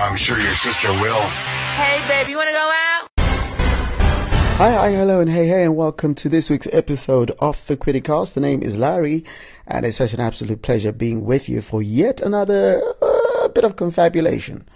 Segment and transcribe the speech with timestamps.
[0.00, 1.20] I'm sure your sister will.
[1.74, 3.08] Hey, baby, you want to go out?
[4.58, 8.34] Hi, hi, hello, and hey, hey, and welcome to this week's episode of the Criticast.
[8.34, 9.24] The name is Larry,
[9.66, 13.74] and it's such an absolute pleasure being with you for yet another uh, bit of
[13.74, 14.68] confabulation.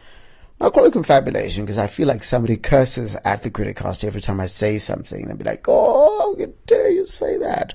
[0.61, 4.41] I call it confabulation because I feel like somebody curses at the Criticast every time
[4.41, 5.29] I say something.
[5.29, 7.75] They'll be like, oh, how dare you say that?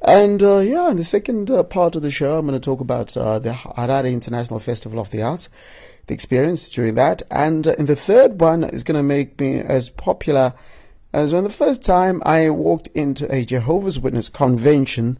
[0.00, 2.80] And uh, yeah, in the second uh, part of the show, I'm going to talk
[2.80, 5.50] about uh, the Harare International Festival of the Arts,
[6.06, 7.22] the experience during that.
[7.30, 10.54] And uh, in the third one is going to make me as popular
[11.12, 15.18] as when the first time I walked into a Jehovah's Witness convention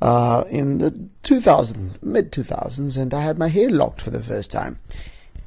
[0.00, 4.50] uh, in the 2000, mid 2000s, and I had my hair locked for the first
[4.50, 4.78] time.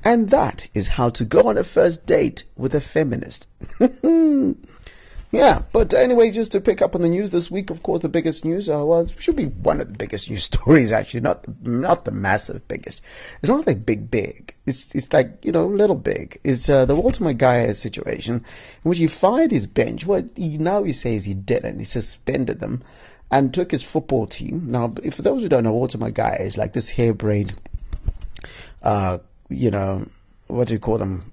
[0.03, 3.47] And that is how to go on a first date with a feminist.
[5.35, 8.09] yeah, but anyway, just to pick up on the news this week, of course, the
[8.09, 11.53] biggest news, uh, well, should be one of the biggest news stories, actually, not the,
[11.69, 13.01] not the massive biggest.
[13.41, 14.55] It's not like big, big.
[14.65, 16.39] It's, it's like, you know, little big.
[16.43, 20.05] It's uh, the Walter Magaya situation, in which he fired his bench.
[20.05, 21.79] What he now he says he didn't.
[21.79, 22.83] He suspended them
[23.31, 24.65] and took his football team.
[24.67, 27.55] Now, for those who don't know, Walter Magaya is like this harebrained,
[28.83, 30.07] uh, you know,
[30.47, 31.31] what do you call them?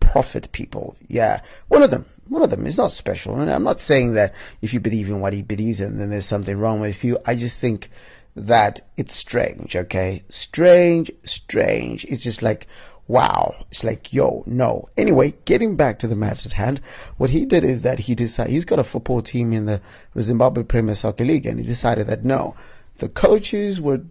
[0.00, 0.96] Prophet people.
[1.06, 1.42] Yeah.
[1.68, 2.06] One of them.
[2.28, 3.40] One of them is not special.
[3.40, 6.26] And I'm not saying that if you believe in what he believes in, then there's
[6.26, 7.18] something wrong with you.
[7.26, 7.90] I just think
[8.36, 10.22] that it's strange, okay?
[10.28, 12.04] Strange, strange.
[12.04, 12.66] It's just like,
[13.08, 13.54] wow.
[13.70, 14.88] It's like, yo, no.
[14.96, 16.80] Anyway, getting back to the matter at hand,
[17.16, 19.80] what he did is that he decided, he's got a football team in the
[20.20, 22.54] Zimbabwe Premier Soccer League, and he decided that no,
[22.98, 24.02] the coaches were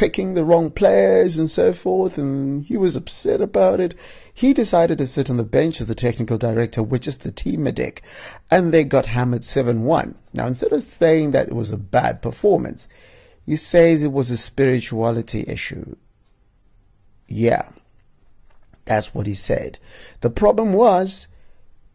[0.00, 3.94] picking the wrong players and so forth, and he was upset about it.
[4.32, 7.64] He decided to sit on the bench as the technical director, which is the team
[7.64, 8.02] medic,
[8.50, 10.14] and they got hammered 7 1.
[10.32, 12.88] Now, instead of saying that it was a bad performance,
[13.44, 15.94] he says it was a spirituality issue.
[17.28, 17.68] Yeah,
[18.86, 19.78] that's what he said.
[20.22, 21.28] The problem was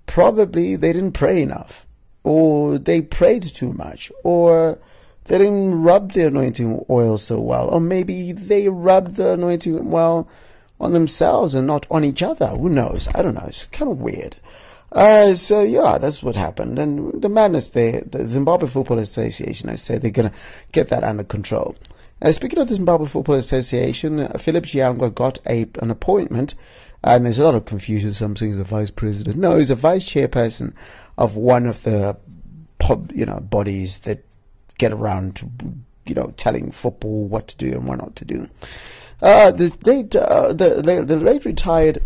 [0.05, 1.87] probably they didn't pray enough,
[2.23, 4.77] or they prayed too much, or
[5.25, 10.27] they didn't rub the anointing oil so well, or maybe they rubbed the anointing well
[10.79, 12.47] on themselves and not on each other.
[12.47, 13.07] Who knows?
[13.15, 13.45] I don't know.
[13.47, 14.35] It's kind of weird.
[14.91, 16.79] Uh, so yeah, that's what happened.
[16.79, 20.31] And the madness there, the Zimbabwe Football Association, I said they're gonna
[20.71, 21.75] get that under control.
[22.21, 26.55] Uh, speaking of the Zimbabwe Football Association, uh, Philip Chiyangwa got a, an appointment,
[27.03, 28.13] and there's a lot of confusion.
[28.13, 29.37] Some he's a vice president.
[29.37, 30.73] No, he's a vice chairperson
[31.17, 32.17] of one of the,
[33.13, 34.23] you know, bodies that
[34.77, 35.49] get around to,
[36.05, 38.49] you know, telling football what to do and what not to do.
[39.21, 42.03] Uh, the late, uh, the, the, the late retired,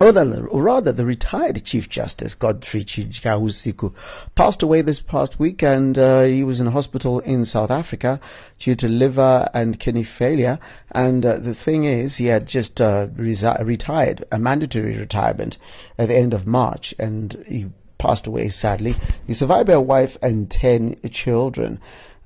[0.00, 3.92] or, the, or rather, the retired Chief Justice Godfrey Chidyausiku
[4.34, 8.20] passed away this past week, and uh, he was in hospital in South Africa
[8.58, 10.58] due to liver and kidney failure.
[10.92, 15.56] And uh, the thing is, he had just uh, resi- retired, a mandatory retirement
[15.98, 17.66] at the end of March, and he
[17.98, 18.94] passed away sadly.
[19.26, 21.80] He's survived by a wife and ten children.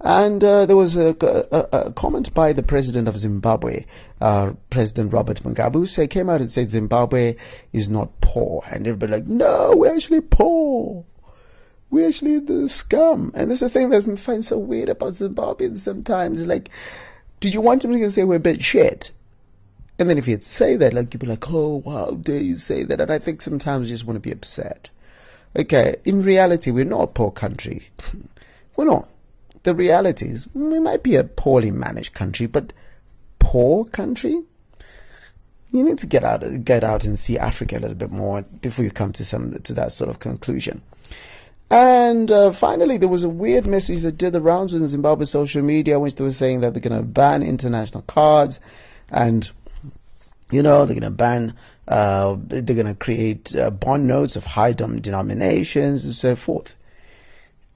[0.05, 3.87] And uh, there was a, a, a, comment by the president of Zimbabwe,
[4.21, 7.37] uh, President Robert Mugabe, who say, came out and said Zimbabwe
[7.73, 8.65] is not poor.
[8.73, 11.05] And everybody like, no, we're actually poor.
[11.91, 13.31] We're actually the scum.
[13.35, 16.47] And that's the thing that I find so weird about Zimbabweans sometimes.
[16.47, 16.71] Like,
[17.39, 19.13] did you want him to say we're a bit shit?
[20.01, 22.83] And then if he'd say that, like, you'd be like, oh, how dare you say
[22.83, 23.01] that?
[23.01, 24.91] And I think sometimes you just want to be upset.
[25.55, 27.89] Okay, in reality, we're not a poor country.
[28.77, 29.09] we're not
[29.63, 32.73] the reality is we might be a poorly managed country, but
[33.39, 34.43] poor country?
[35.71, 38.85] You need to get out, get out and see Africa a little bit more before
[38.85, 40.83] you come to some to that sort of conclusion.
[41.71, 45.63] And uh, finally, there was a weird message that did the rounds in Zimbabwe social
[45.63, 48.61] media, which they were saying that they're going to ban international cards,
[49.09, 49.51] and
[50.51, 51.55] you know they're going to ban,
[51.89, 56.79] uh, they're going to create uh, bond notes of high denominations and so forth.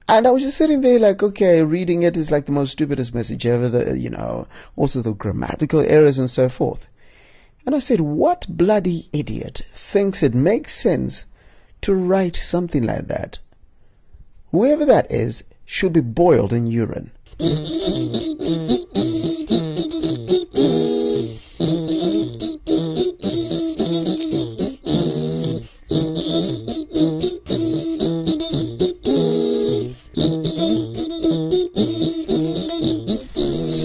[0.09, 3.13] And I was just sitting there like, okay, reading it is like the most stupidest
[3.13, 6.89] message ever, the, you know, also the grammatical errors and so forth.
[7.65, 11.25] And I said, what bloody idiot thinks it makes sense
[11.81, 13.39] to write something like that?
[14.51, 17.11] Whoever that is should be boiled in urine.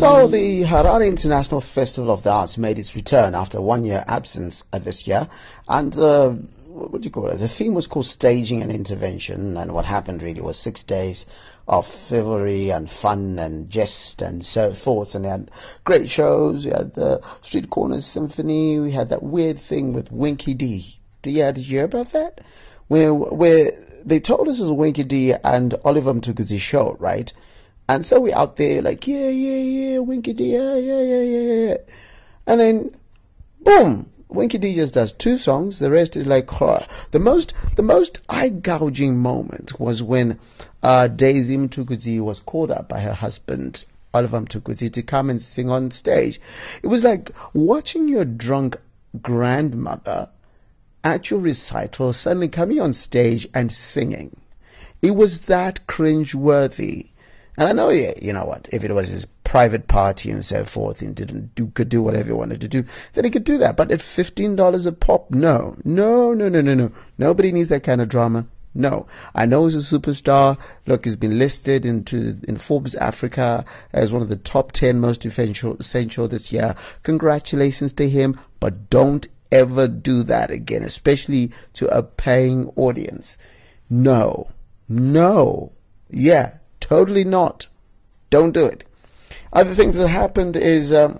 [0.02, 5.06] Harare International Festival of the Arts made its return after one year absence uh, this
[5.06, 5.28] year,
[5.68, 6.30] and uh,
[6.66, 7.36] what do you call it?
[7.36, 11.24] The theme was called Staging and Intervention, and what happened really was six days
[11.68, 15.14] of revelry and fun and jest and so forth.
[15.14, 15.52] And they had
[15.84, 16.64] great shows.
[16.64, 18.80] We had the Street Corners Symphony.
[18.80, 20.98] We had that weird thing with Winky D.
[21.22, 22.40] Do you, did you hear about that?
[22.88, 23.70] Where where
[24.04, 27.32] they told us it was Winky D and Oliver Mtukudzi show, right?
[27.88, 31.68] And so we're out there like, yeah, yeah, yeah, Winky D, yeah, yeah, yeah, yeah,
[31.68, 31.76] yeah.
[32.46, 32.96] And then,
[33.60, 35.78] boom, Winky D just does two songs.
[35.78, 36.86] The rest is like horror.
[37.10, 40.38] The most, the most eye gouging moment was when
[40.82, 43.84] uh, Daisy Mtukudzi was called up by her husband
[44.14, 46.40] Oliver Mtukudzi to come and sing on stage.
[46.82, 48.76] It was like watching your drunk
[49.20, 50.28] grandmother
[51.04, 54.36] at your recital suddenly coming on stage and singing.
[55.00, 57.08] It was that cringe worthy.
[57.56, 60.64] And I know, yeah, you know what, if it was his private party and so
[60.64, 63.58] forth and didn't do, could do whatever he wanted to do, then he could do
[63.58, 63.76] that.
[63.76, 66.90] But at $15 a pop, no, no, no, no, no, no.
[67.18, 68.46] Nobody needs that kind of drama.
[68.74, 70.56] No, I know he's a superstar.
[70.86, 75.26] Look, he's been listed into in Forbes Africa as one of the top ten most
[75.26, 76.74] essential, essential this year.
[77.02, 83.36] Congratulations to him, but don't ever do that again, especially to a paying audience.
[83.90, 84.48] No,
[84.88, 85.72] no,
[86.08, 86.54] yeah,
[86.92, 87.66] totally not.
[88.28, 88.84] Don't do it.
[89.52, 90.92] Other things that happened is.
[90.92, 91.18] Um,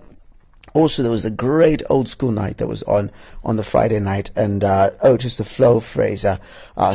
[0.75, 3.11] also, there was a great old school night that was on
[3.45, 6.39] on the Friday night, and uh, Otis the Flow Fraser
[6.79, 6.95] uh,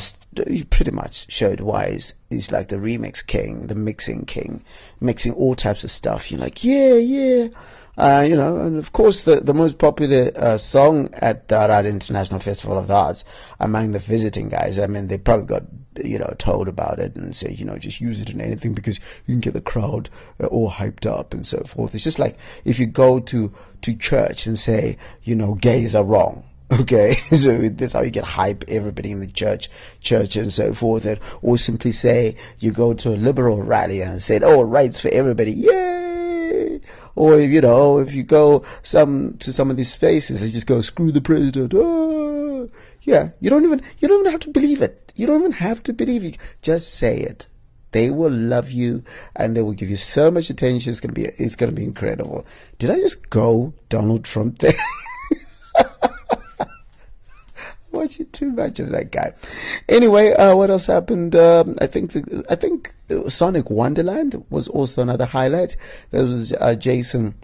[0.71, 4.63] pretty much showed why he's, he's like the remix king, the mixing king,
[5.00, 6.31] mixing all types of stuff.
[6.31, 7.47] You're like, yeah, yeah.
[7.97, 11.89] Uh, you know, and of course, the, the most popular uh, song at the Harare
[11.89, 13.23] International Festival of the Arts
[13.59, 15.63] among the visiting guys, I mean, they probably got,
[16.03, 18.99] you know, told about it and say, you know, just use it in anything because
[19.25, 21.95] you can get the crowd uh, all hyped up and so forth.
[21.95, 23.51] It's just like if you go to,
[23.81, 26.44] to church and say, you know, gays are wrong.
[26.69, 29.69] Okay, so that's how you get hype everybody in the church,
[30.01, 31.05] church and so forth.
[31.05, 35.07] And, or simply say you go to a liberal rally and say, "Oh, rights for
[35.07, 36.06] everybody, yay!"
[37.18, 40.81] Or you know, if you go some to some of these spaces and just go,
[40.81, 42.69] "Screw the president," oh,
[43.02, 45.14] yeah, you don't even you don't even have to believe it.
[45.16, 46.38] You don't even have to believe it.
[46.62, 47.48] Just say it.
[47.92, 49.04] They will love you
[49.36, 50.92] and they will give you so much attention.
[50.92, 52.46] It's gonna be it's gonna be incredible.
[52.78, 54.74] Did I just go Donald Trump there?
[57.92, 59.34] watching too much of that guy.
[59.89, 61.36] Anyway, uh, what else happened?
[61.36, 62.94] Um, I think the, I think
[63.28, 65.78] Sonic Wonderland was also another highlight.
[66.12, 67.36] There was uh, Jason.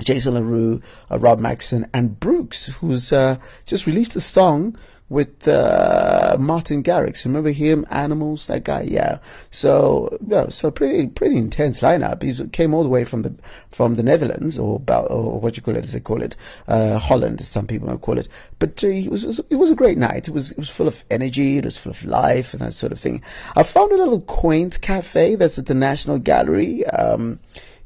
[0.00, 4.76] Jason LaRue, uh, Rob Maxson, and Brooks, who's uh, just released a song
[5.08, 7.24] with uh, Martin Garrix.
[7.24, 7.86] Remember him?
[7.90, 8.82] Animals, that guy.
[8.82, 9.18] Yeah.
[9.50, 12.22] So yeah, so pretty pretty intense lineup.
[12.22, 13.34] He came all the way from the
[13.70, 16.36] from the Netherlands or or what you call it as they call it,
[16.68, 18.28] uh, Holland, as some people might call it.
[18.58, 20.28] But uh, it was it was a great night.
[20.28, 21.58] It was it was full of energy.
[21.58, 23.22] It was full of life and that sort of thing.
[23.54, 26.84] I found a little quaint cafe that's at the National Gallery.
[26.86, 27.38] Um,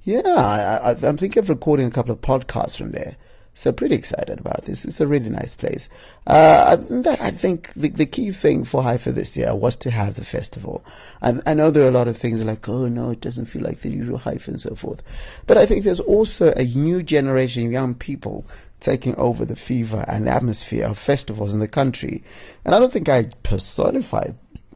[0.05, 3.17] yeah, I, I'm thinking of recording a couple of podcasts from there.
[3.53, 4.85] So pretty excited about this.
[4.85, 5.89] It's a really nice place.
[6.27, 10.15] Uh, that I think the, the key thing for HIFA this year was to have
[10.15, 10.85] the festival.
[11.21, 13.63] And I know there are a lot of things like, oh no, it doesn't feel
[13.63, 15.03] like the usual HIFA and so forth.
[15.47, 18.47] But I think there's also a new generation of young people
[18.79, 22.25] taking over the fever and the atmosphere of festivals in the country.
[22.65, 24.31] And I don't think I personify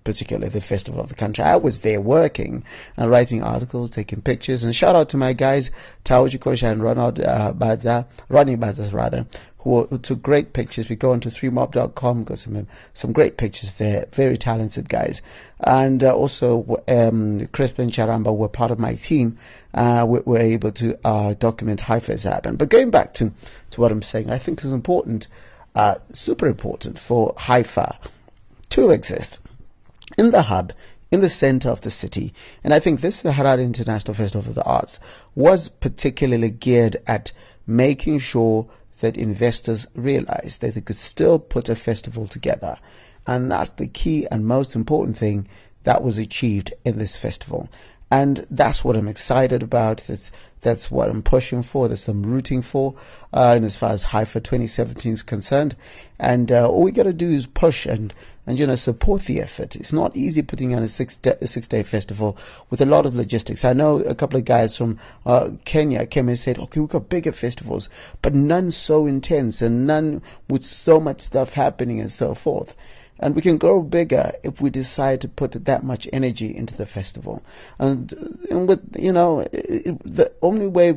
[0.04, 1.42] particularly the festival of the country.
[1.42, 2.62] I was there working
[2.96, 5.70] and writing articles, taking pictures, and shout out to my guys,
[6.04, 9.26] Tao Kosha and Ronald uh, Baza, Ronnie Baza rather,
[9.58, 10.90] who, who, took great pictures.
[10.90, 14.06] We go onto 3mob.com, got some some great pictures there.
[14.12, 15.23] Very talented guys.
[15.61, 19.38] And uh, also, um, and Charamba were part of my team.
[19.73, 22.56] Uh, we were able to uh, document HIFA's happen.
[22.56, 23.32] But going back to,
[23.70, 25.26] to what I'm saying, I think it's important,
[25.75, 27.96] uh, super important for HIFA
[28.68, 29.38] to exist
[30.16, 30.73] in the hub,
[31.11, 32.35] in the center of the city.
[32.62, 35.00] And I think this Harare International Festival of the Arts
[35.35, 37.33] was particularly geared at
[37.66, 38.66] making sure
[39.00, 42.78] that investors realized that they could still put a festival together.
[43.26, 45.49] And that's the key and most important thing
[45.85, 47.68] that was achieved in this festival.
[48.11, 49.99] And that's what I'm excited about.
[50.06, 50.30] That's,
[50.61, 51.88] that's what I'm pushing for.
[51.88, 52.94] That's what I'm rooting for.
[53.33, 55.75] Uh, and as far as HIFA 2017 is concerned.
[56.18, 58.14] And uh, all we got to do is push and
[58.47, 59.77] and you know support the effort.
[59.77, 62.37] It's not easy putting on a six day, six day festival
[62.71, 63.65] with a lot of logistics.
[63.65, 67.09] I know a couple of guys from uh, Kenya came and said, "Okay, we've got
[67.09, 67.91] bigger festivals,
[68.23, 72.77] but none so intense and none with so much stuff happening and so forth."
[73.21, 76.85] And we can grow bigger if we decide to put that much energy into the
[76.85, 77.42] festival.
[77.78, 78.12] And,
[78.50, 80.92] and with, you know, it, the only way,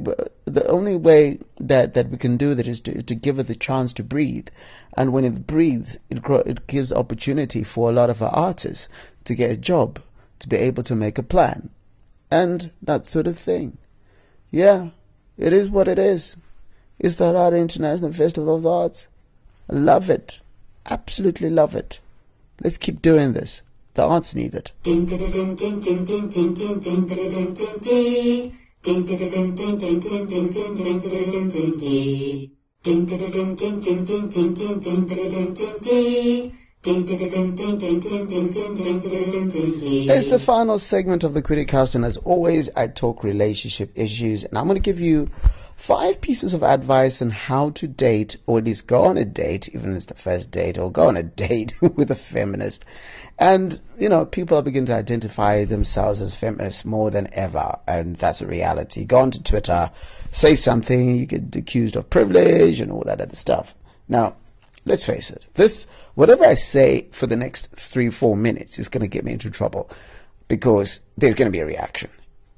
[0.45, 3.55] the only way that, that we can do that is to, to give it the
[3.55, 4.47] chance to breathe.
[4.95, 8.89] And when it breathes, it, grow, it gives opportunity for a lot of our artists
[9.25, 10.01] to get a job,
[10.39, 11.69] to be able to make a plan,
[12.31, 13.77] and that sort of thing.
[14.49, 14.89] Yeah,
[15.37, 16.37] it is what it is.
[16.97, 19.07] It's the Harare International Festival of the Arts.
[19.69, 20.39] Love it.
[20.89, 21.99] Absolutely love it.
[22.63, 23.63] Let's keep doing this.
[23.93, 24.71] The arts need it.
[40.09, 44.57] It's the final segment of the Criticast, and as always, I talk relationship issues, and
[44.57, 45.29] I'm going to give you
[45.77, 49.69] five pieces of advice on how to date, or at least go on a date,
[49.69, 52.83] even if it's the first date, or go on a date with a feminist.
[53.39, 58.15] And, you know, people are beginning to identify themselves as feminists more than ever, and
[58.15, 59.05] that's a reality.
[59.05, 59.91] Go on to Twitter,
[60.31, 63.75] say something, you get accused of privilege and all that other stuff.
[64.09, 64.35] Now,
[64.85, 69.01] let's face it, this, whatever I say for the next three, four minutes is going
[69.01, 69.89] to get me into trouble
[70.47, 72.09] because there's going to be a reaction.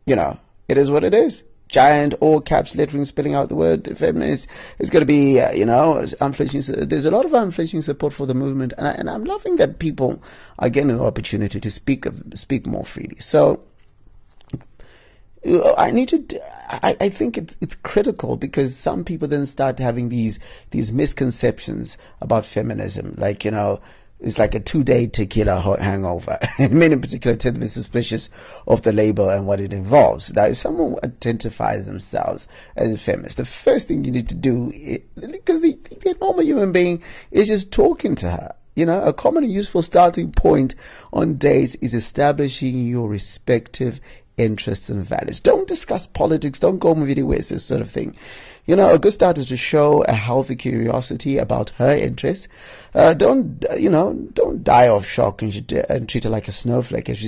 [0.05, 1.43] You know, it is what it is.
[1.69, 4.49] Giant all caps lettering spelling out the word feminist
[4.79, 6.61] It's going to be, uh, you know, unflinching.
[6.67, 9.79] There's a lot of unflinching support for the movement, and, I, and I'm loving that
[9.79, 10.21] people
[10.57, 13.19] are getting an opportunity to speak speak more freely.
[13.19, 13.61] So
[15.77, 16.41] I need to.
[16.69, 20.39] I, I think it's it's critical because some people then start having these
[20.71, 23.79] these misconceptions about feminism, like you know.
[24.21, 26.37] It's like a two-day tequila hangover.
[26.59, 28.29] men in particular tend to be suspicious
[28.67, 30.33] of the label and what it involves.
[30.33, 34.71] Now, if someone identifies themselves as a feminist, the first thing you need to do,
[35.15, 38.55] because the, the normal human being is just talking to her.
[38.75, 40.75] You know, a common and useful starting point
[41.11, 43.99] on dates is establishing your respective
[44.37, 45.39] interests and values.
[45.39, 46.59] Don't discuss politics.
[46.59, 48.15] Don't go movie ways, this sort of thing.
[48.69, 52.47] You know, a good start is to show a healthy curiosity about her interests.
[52.93, 56.51] Uh, don't, you know, don't die of shock and, she, and treat her like a
[56.51, 57.19] snowflake if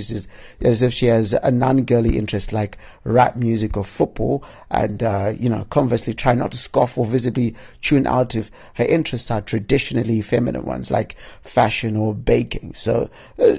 [0.60, 4.44] as if she has a non-girly interest like rap music or football.
[4.70, 8.84] And, uh, you know, conversely, try not to scoff or visibly tune out if her
[8.84, 12.74] interests are traditionally feminine ones like fashion or baking.
[12.74, 13.52] So uh,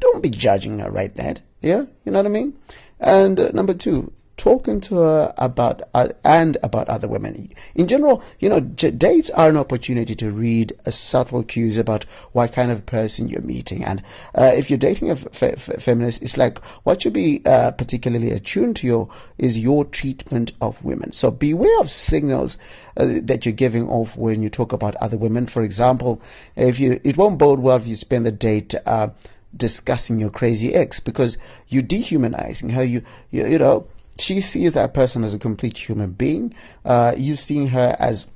[0.00, 1.36] don't be judging her right there.
[1.62, 2.58] Yeah, you know what I mean?
[2.98, 7.50] And uh, number two, talking to her about uh, and about other women.
[7.74, 12.54] In general you know j- dates are an opportunity to read subtle cues about what
[12.54, 13.84] kind of person you're meeting.
[13.84, 14.02] And
[14.34, 18.86] uh, if you're dating a feminist it's like what should be uh, particularly attuned to
[18.86, 21.12] your is your treatment of women.
[21.12, 22.56] So beware of signals
[22.96, 25.48] uh, that you're giving off when you talk about other women.
[25.48, 26.22] For example
[26.56, 29.10] if you it won't bode well if you spend the date uh,
[29.54, 31.36] discussing your crazy ex because
[31.68, 32.84] you're dehumanizing her.
[32.84, 33.86] You, you, you know,
[34.18, 36.54] she sees that person as a complete human being.
[36.84, 38.26] Uh, you seeing her as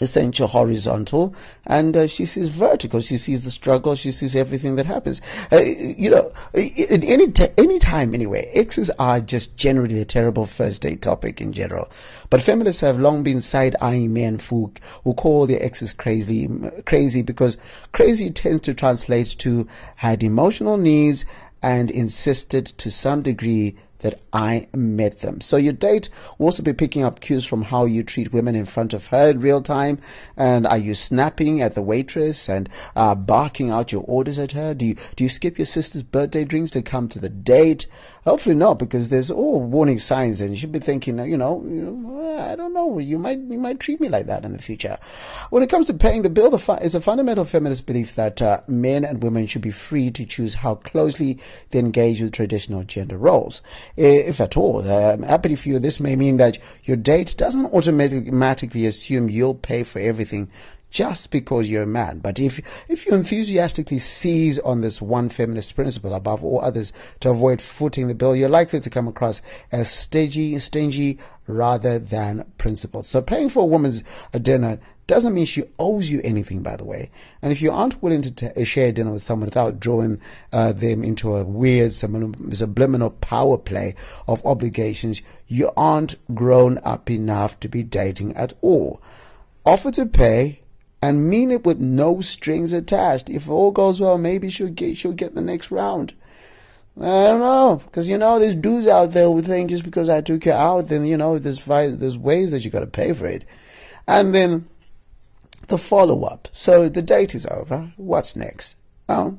[0.00, 1.34] essential horizontal
[1.66, 3.00] and uh, she sees vertical.
[3.00, 3.94] She sees the struggle.
[3.94, 5.20] She sees everything that happens.
[5.52, 10.82] Uh, you know any t- any time anyway exes are just generally a terrible first
[10.82, 11.90] date topic in general.
[12.30, 14.72] But feminists have long been side-eyeing men who
[15.04, 16.48] who call their exes crazy
[16.86, 17.56] crazy because
[17.92, 21.24] crazy tends to translate to had emotional needs
[21.62, 25.40] and insisted to some degree that I met them.
[25.40, 28.66] So your date will also be picking up cues from how you treat women in
[28.66, 29.98] front of her in real time.
[30.36, 34.74] And are you snapping at the waitress and uh, barking out your orders at her?
[34.74, 37.86] Do you do you skip your sister's birthday drinks to come to the date?
[38.24, 41.82] Hopefully not, because there's all warning signs, and you should be thinking, you know, you
[41.82, 44.98] know, I don't know, you might you might treat me like that in the future.
[45.50, 48.40] When it comes to paying the bill, the fu- it's a fundamental feminist belief that
[48.40, 51.38] uh, men and women should be free to choose how closely
[51.70, 53.60] they engage with traditional gender roles,
[53.96, 54.80] if at all.
[54.90, 59.84] I'm happy for you, this may mean that your date doesn't automatically assume you'll pay
[59.84, 60.48] for everything
[60.94, 62.20] just because you're a man.
[62.20, 67.30] But if if you enthusiastically seize on this one feminist principle above all others to
[67.30, 73.06] avoid footing the bill, you're likely to come across as stingy, stingy rather than principled.
[73.06, 74.04] So paying for a woman's
[74.40, 77.10] dinner doesn't mean she owes you anything, by the way.
[77.42, 80.20] And if you aren't willing to t- share dinner with someone without drawing
[80.52, 83.96] uh, them into a weird subliminal power play
[84.28, 89.02] of obligations, you aren't grown up enough to be dating at all.
[89.66, 90.60] Offer to pay
[91.04, 93.28] and mean it with no strings attached.
[93.28, 96.14] If all goes well, maybe she'll get she'll get the next round.
[96.98, 100.22] I don't know, because you know there's dudes out there who think just because I
[100.22, 103.26] took her out, then you know there's there's ways that you got to pay for
[103.26, 103.44] it,
[104.06, 104.66] and then
[105.68, 106.48] the follow up.
[106.52, 107.92] So the date is over.
[107.96, 108.76] What's next?
[109.06, 109.38] Well,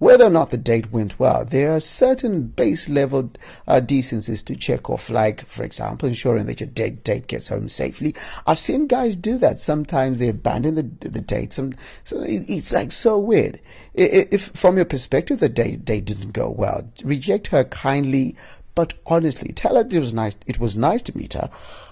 [0.00, 3.30] whether or not the date went well, there are certain base level
[3.68, 7.68] uh, decencies to check off, like, for example, ensuring that your date, date gets home
[7.68, 8.14] safely.
[8.46, 9.58] I've seen guys do that.
[9.58, 11.52] Sometimes they abandon the, the date.
[11.52, 13.60] Some, so it's like so weird.
[13.92, 18.36] If, from your perspective, the date, date didn't go well, reject her kindly,
[18.74, 19.52] but honestly.
[19.52, 21.50] Tell her it was nice, it was nice to meet her,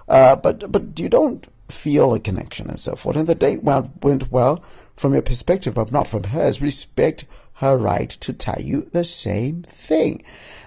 [0.09, 3.17] uh, but, but you don't feel a connection and so forth.
[3.17, 4.63] And the date went well
[4.95, 6.61] from your perspective, but not from hers.
[6.61, 10.23] Respect her right to tell you the same thing.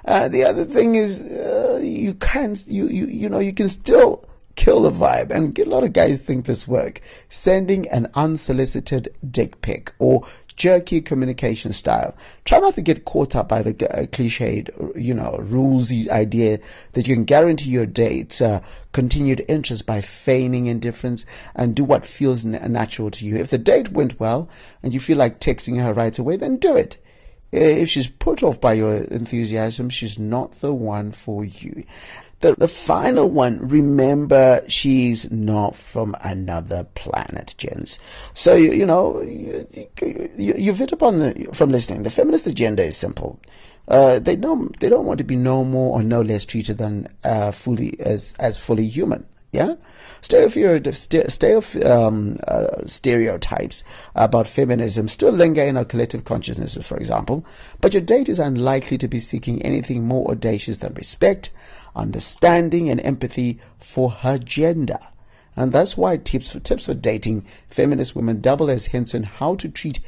[0.06, 4.26] Uh, the other thing is, uh, you can't, you, you, you know, you can still
[4.56, 5.32] kill the vibe.
[5.32, 7.02] And a lot of guys think this work.
[7.30, 12.16] Sending an unsolicited dick pic or jerky communication style.
[12.46, 16.60] Try not to get caught up by the uh, cliched, you know, rulesy idea
[16.92, 22.06] that you can guarantee your dates uh, continued interest by feigning indifference and do what
[22.06, 23.38] feels natural to you.
[23.38, 24.50] If the date went well
[24.84, 26.98] and you feel like texting her right away, then do it.
[27.52, 31.84] If she's put off by your enthusiasm, she's not the one for you.
[32.42, 38.00] The, the final one, remember, she's not from another planet, gents.
[38.34, 39.68] So, you, you know, you,
[40.36, 43.40] you, you've hit upon the, from listening, the feminist agenda is simple.
[43.88, 47.08] Uh, they don't, they don't want to be no more or no less treated than,
[47.24, 49.26] uh, fully, as, as fully human.
[49.52, 49.76] Yeah?
[51.84, 53.84] Um, uh, stereotypes
[54.16, 57.46] about feminism still linger in our collective consciousness, for example,
[57.82, 61.50] but your date is unlikely to be seeking anything more audacious than respect,
[61.96, 65.00] understanding, and empathy for her gender.
[65.56, 69.56] And that's why tips for, tips for dating feminist women double as hints on how
[69.56, 70.00] to treat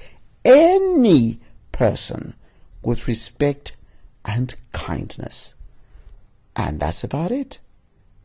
[0.45, 1.39] any
[1.71, 2.33] person
[2.81, 3.73] with respect
[4.23, 5.55] and kindness.
[6.55, 7.59] And that's about it.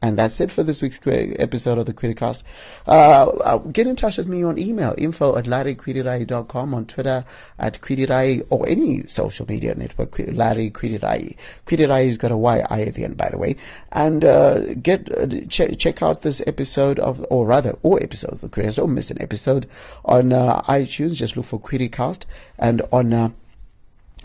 [0.00, 2.44] And that's it for this week's episode of the Criticast.
[2.86, 7.24] Uh, uh, get in touch with me on email, info at larrykwirirayi.com, on Twitter
[7.58, 11.37] at Kwirirayi, or any social media network, Larry Kwirirayi.
[11.66, 13.56] Kwirirayi has got a Y-I at the end, by the way.
[13.90, 18.40] And uh, get uh, ch- check out this episode of, or rather, all episodes of
[18.40, 18.76] the Criticast.
[18.76, 19.66] Don't miss an episode
[20.04, 21.14] on uh, iTunes.
[21.14, 22.24] Just look for Criticast.
[22.56, 23.30] And on uh,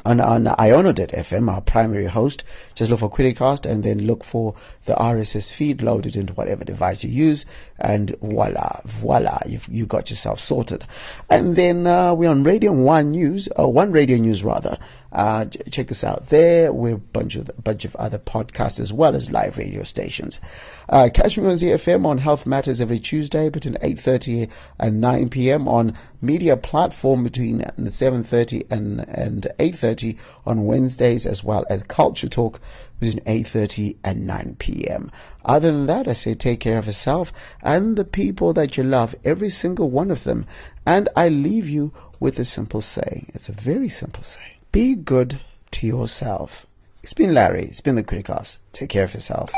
[0.06, 2.44] on, on Iono.fm, our primary host.
[2.76, 6.64] Just look for Criticast and then look for the RSS feed, load it into whatever
[6.64, 7.46] device you use,
[7.80, 10.86] and voila, voila, you've you got yourself sorted.
[11.30, 14.78] And then uh, we're on Radio One News, uh, One Radio News rather.
[15.14, 16.74] Uh, check us out there.
[16.74, 20.42] We're a bunch of bunch of other podcasts as well as live radio stations.
[20.90, 24.50] Uh, catch me on ZFM on Health Matters every Tuesday between 8.30
[24.80, 25.68] and 9 p.m.
[25.68, 32.60] on media platform between 7.30 and, and 8.30 on Wednesdays as well as Culture Talk
[33.00, 35.12] between 8.30 and 9 p.m.
[35.46, 39.14] Other than that, I say take care of yourself and the people that you love,
[39.24, 40.48] every single one of them.
[40.86, 43.32] And I leave you with a simple saying.
[43.34, 44.53] It's a very simple saying.
[44.74, 46.66] Be good to yourself.
[47.04, 47.66] It's been Larry.
[47.66, 48.58] It's been the Criticast.
[48.72, 49.52] Take care of yourself.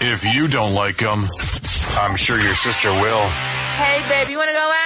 [0.00, 1.28] If you don't like them,
[2.00, 3.28] I'm sure your sister will.
[3.76, 4.83] Hey, baby, you want to go out?